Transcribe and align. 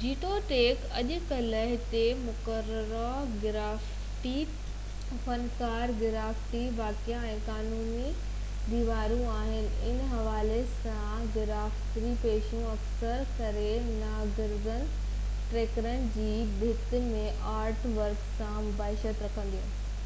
جيتوڻيڪ 0.00 0.82
اڄڪلهه 0.98 1.62
هتي 1.70 2.02
مقرره 2.18 3.06
گرافِٽي 3.44 4.34
فنڪار 5.24 5.92
گرافِٽي 6.02 6.60
واقعا 6.80 7.22
۽ 7.32 7.40
قانوني 7.48 8.12
ديوارون 8.74 9.26
آهن 9.32 9.66
ان 9.88 9.98
حوالي 10.12 10.60
سان 10.76 11.26
گرافِٽي 11.40 12.14
پينٽنگون 12.26 12.70
اڪثر 12.78 13.26
ڪري 13.42 13.68
ناگزير 13.90 14.88
ٽيگز 15.58 15.92
جي 16.20 16.32
ڀيٽ 16.64 16.98
۾ 17.12 17.28
آرٽ 17.58 17.92
ورڪ 18.00 18.26
سان 18.40 18.74
مشابت 18.80 19.28
رکن 19.30 19.52
ٿيون 19.60 19.78